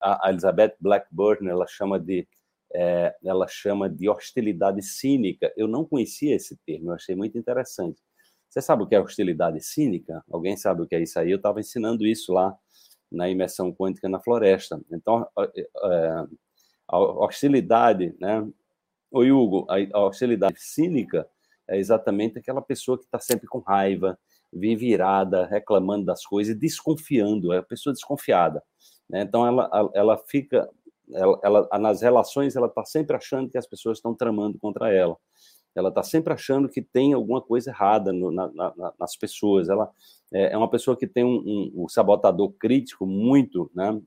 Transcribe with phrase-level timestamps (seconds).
[0.00, 2.26] a, Elizabeth Blackburn ela chama de
[2.72, 5.52] é, ela chama de hostilidade cínica.
[5.56, 8.00] Eu não conhecia esse termo, eu achei muito interessante.
[8.48, 10.24] Você sabe o que é hostilidade cínica?
[10.30, 11.30] Alguém sabe o que é isso aí?
[11.30, 12.56] Eu estava ensinando isso lá
[13.10, 14.80] na imersão quântica na floresta.
[14.90, 16.24] Então, é,
[16.88, 18.46] a hostilidade, né?
[19.10, 21.28] O Hugo, a hostilidade cínica
[21.68, 24.16] é exatamente aquela pessoa que está sempre com raiva,
[24.52, 28.62] vive irada, reclamando das coisas, desconfiando, é a pessoa desconfiada.
[29.10, 29.22] Né?
[29.22, 30.68] Então, ela, ela fica,
[31.12, 35.16] ela, ela, nas relações, ela está sempre achando que as pessoas estão tramando contra ela.
[35.74, 39.68] Ela está sempre achando que tem alguma coisa errada no, na, na, nas pessoas.
[39.68, 39.90] Ela
[40.32, 44.00] é, é, uma pessoa que tem um, um, um sabotador crítico muito, né?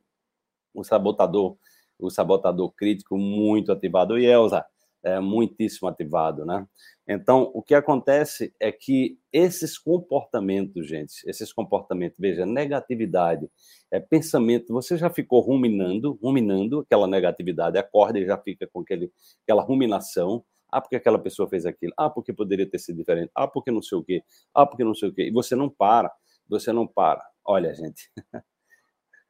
[0.76, 1.58] Um sabotador,
[2.00, 4.18] o sabotador crítico muito ativado.
[4.18, 4.66] E Elza,
[5.04, 6.66] é muitíssimo ativado, né?
[7.08, 13.50] Então, o que acontece é que esses comportamentos, gente, esses comportamentos, veja, negatividade,
[13.92, 19.12] é pensamento, você já ficou ruminando, ruminando aquela negatividade, acorda e já fica com aquele,
[19.44, 23.48] aquela ruminação, ah, porque aquela pessoa fez aquilo, ah, porque poderia ter sido diferente, ah,
[23.48, 24.24] porque não sei o quê,
[24.56, 26.12] ah, porque não sei o quê, e você não para,
[26.48, 27.24] você não para.
[27.46, 28.10] Olha, gente,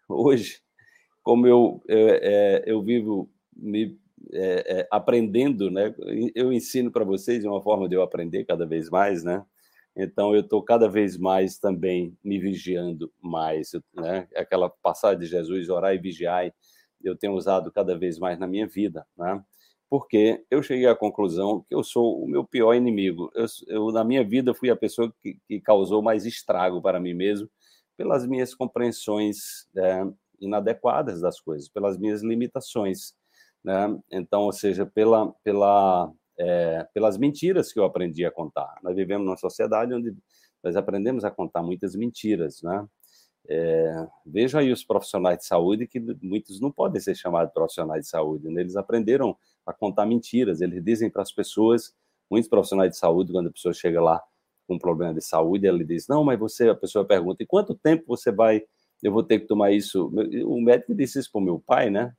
[0.07, 0.61] hoje,
[1.23, 3.99] como eu, eu, é, eu vivo me
[4.33, 5.93] é, é, aprendendo, né?
[6.35, 9.45] Eu ensino para vocês uma forma de eu aprender cada vez mais, né?
[9.95, 14.27] Então eu estou cada vez mais também me vigiando mais, né?
[14.35, 16.51] Aquela passagem de Jesus, orar e vigiar,
[17.03, 19.43] eu tenho usado cada vez mais na minha vida, né?
[19.89, 23.31] Porque eu cheguei à conclusão que eu sou o meu pior inimigo.
[23.35, 27.13] Eu, eu na minha vida fui a pessoa que, que, causou mais estrago para mim
[27.13, 27.47] mesmo
[27.95, 30.03] pelas minhas compreensões é,
[30.39, 33.13] inadequadas das coisas, pelas minhas limitações
[33.63, 33.97] né?
[34.11, 38.75] Então, ou seja, pela, pela, é, pelas mentiras que eu aprendi a contar.
[38.83, 40.15] Nós vivemos numa sociedade onde
[40.63, 42.87] nós aprendemos a contar muitas mentiras, né?
[43.49, 44.07] É,
[44.55, 48.47] aí os profissionais de saúde que muitos não podem ser chamados de profissionais de saúde,
[48.47, 48.61] né?
[48.61, 51.93] eles aprenderam a contar mentiras, eles dizem para as pessoas,
[52.31, 54.21] muitos profissionais de saúde, quando a pessoa chega lá
[54.65, 57.75] com um problema de saúde, ele diz, não, mas você, a pessoa pergunta, e quanto
[57.75, 58.63] tempo você vai,
[59.01, 60.07] eu vou ter que tomar isso?
[60.45, 62.13] O médico disse isso para o meu pai, né?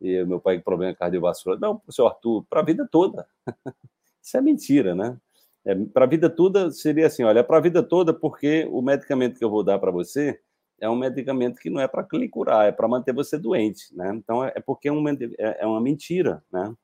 [0.00, 1.58] E meu pai com problema cardiovascular.
[1.58, 3.26] Não, professor Arthur, para a vida toda.
[4.22, 5.18] Isso é mentira, né?
[5.64, 9.38] É, para a vida toda seria assim, olha, para a vida toda, porque o medicamento
[9.38, 10.38] que eu vou dar para você
[10.80, 14.12] é um medicamento que não é para lhe curar, é para manter você doente, né?
[14.14, 16.74] Então é, é porque é, um, é, é uma mentira, né?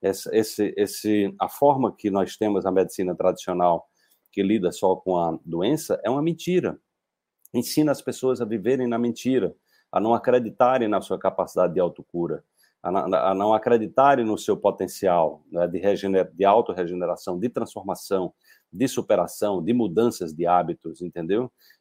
[0.00, 3.86] Esse, esse, esse, a forma que nós temos a medicina tradicional
[4.32, 6.78] que lida só com a doença é uma mentira.
[7.54, 9.54] Ensina as pessoas a viverem na mentira,
[9.96, 12.44] a não acreditarem na sua capacidade de autocura
[12.82, 18.32] a, não acreditarem no seu potencial né, de, regener, de autorregeneração, de transformação,
[18.72, 21.50] de superação, de mudanças de hábitos, entendeu?